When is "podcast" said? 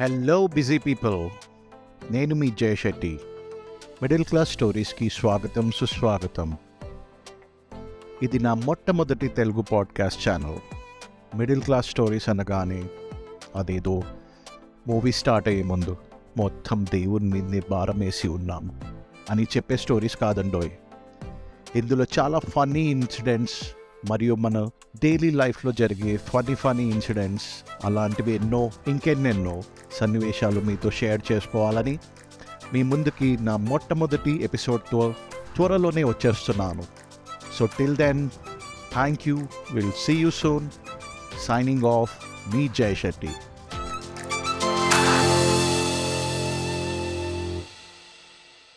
9.62-10.28